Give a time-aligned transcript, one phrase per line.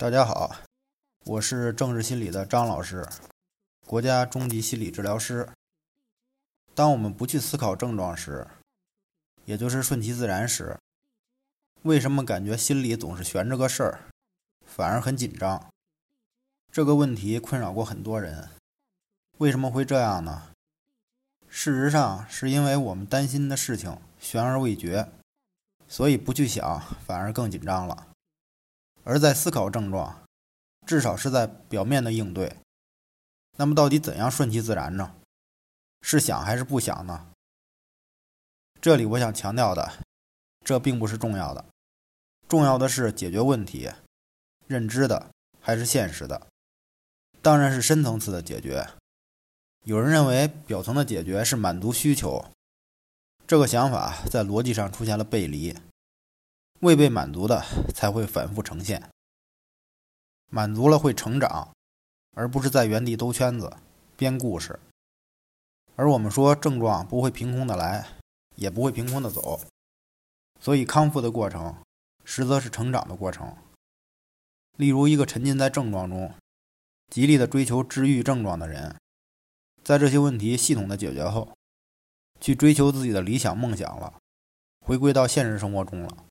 [0.00, 0.56] 大家好，
[1.26, 3.06] 我是政治心理的张老师，
[3.86, 5.46] 国家中级心理治疗师。
[6.74, 8.46] 当我们不去思考症状时，
[9.44, 10.74] 也就是顺其自然时，
[11.82, 14.00] 为什么感觉心里总是悬着个事儿，
[14.64, 15.70] 反而很紧张？
[16.72, 18.48] 这个问题困扰过很多人。
[19.36, 20.52] 为什么会这样呢？
[21.46, 25.12] 事实上，是因为我们担心的事情悬而未决，
[25.86, 28.06] 所以不去想，反而更紧张了。
[29.04, 30.22] 而在思考症状，
[30.86, 32.56] 至少是在表面的应对。
[33.56, 35.14] 那么，到底怎样顺其自然呢？
[36.02, 37.28] 是想还是不想呢？
[38.80, 39.92] 这里我想强调的，
[40.64, 41.66] 这并不是重要的，
[42.48, 43.90] 重要的是解决问题，
[44.66, 46.46] 认知的还是现实的？
[47.42, 48.88] 当然是深层次的解决。
[49.84, 52.46] 有人认为表层的解决是满足需求，
[53.46, 55.76] 这个想法在逻辑上出现了背离。
[56.80, 57.62] 未被满足的
[57.94, 59.10] 才会反复呈现，
[60.48, 61.68] 满足了会成长，
[62.32, 63.76] 而不是在原地兜圈子
[64.16, 64.80] 编故事。
[65.96, 68.08] 而我们说症状不会凭空的来，
[68.56, 69.60] 也不会凭空的走，
[70.58, 71.76] 所以康复的过程
[72.24, 73.54] 实则是成长的过程。
[74.78, 76.32] 例如，一个沉浸在症状中，
[77.10, 78.96] 极力的追求治愈症状的人，
[79.84, 81.52] 在这些问题系统的解决后，
[82.40, 84.14] 去追求自己的理想梦想了，
[84.86, 86.24] 回归到现实生活中了。